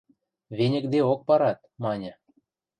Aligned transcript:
–Веньӹкдеок 0.57 1.21
парат...– 1.27 1.59
маньы. 1.83 2.11